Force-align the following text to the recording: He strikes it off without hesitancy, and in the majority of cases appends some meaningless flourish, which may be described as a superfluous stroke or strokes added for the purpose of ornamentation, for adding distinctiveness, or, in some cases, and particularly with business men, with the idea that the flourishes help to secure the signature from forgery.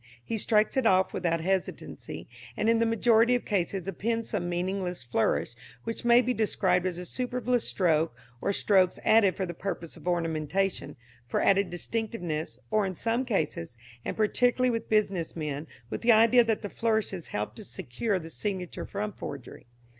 He 0.25 0.39
strikes 0.39 0.77
it 0.77 0.87
off 0.87 1.13
without 1.13 1.41
hesitancy, 1.41 2.27
and 2.57 2.67
in 2.71 2.79
the 2.79 2.87
majority 2.87 3.35
of 3.35 3.45
cases 3.45 3.87
appends 3.87 4.29
some 4.31 4.49
meaningless 4.49 5.03
flourish, 5.03 5.53
which 5.83 6.03
may 6.03 6.23
be 6.23 6.33
described 6.33 6.87
as 6.87 6.97
a 6.97 7.05
superfluous 7.05 7.67
stroke 7.67 8.15
or 8.41 8.51
strokes 8.51 8.97
added 9.05 9.37
for 9.37 9.45
the 9.45 9.53
purpose 9.53 9.95
of 9.95 10.07
ornamentation, 10.07 10.95
for 11.27 11.39
adding 11.39 11.69
distinctiveness, 11.69 12.57
or, 12.71 12.83
in 12.87 12.95
some 12.95 13.25
cases, 13.25 13.77
and 14.03 14.17
particularly 14.17 14.71
with 14.71 14.89
business 14.89 15.35
men, 15.35 15.67
with 15.91 16.01
the 16.01 16.11
idea 16.11 16.43
that 16.43 16.63
the 16.63 16.69
flourishes 16.71 17.27
help 17.27 17.53
to 17.53 17.63
secure 17.63 18.17
the 18.17 18.31
signature 18.31 18.87
from 18.87 19.11
forgery. 19.13 19.67